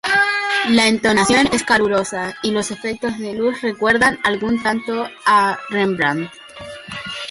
[0.69, 6.31] La entonación es calurosa y los efectos de luz recuerdan algún tanto a Rembrandt.